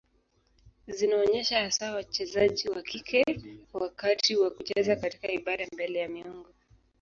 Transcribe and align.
Zinaonyesha 0.87 1.59
hasa 1.63 1.95
wachezaji 1.95 2.69
wa 2.69 2.81
kike 2.81 3.23
wakati 3.73 4.35
wa 4.35 4.49
kucheza 4.51 4.95
katika 4.95 5.31
ibada 5.31 5.67
mbele 5.73 5.99
ya 5.99 6.09
miungu. 6.09 6.47